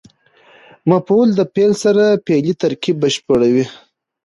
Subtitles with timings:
[0.89, 3.65] مفعول د فعل سره فعلي ترکیب بشپړوي.